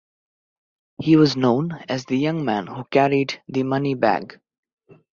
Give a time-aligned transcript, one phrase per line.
[0.99, 4.39] He was known as the young man who carried the money bag.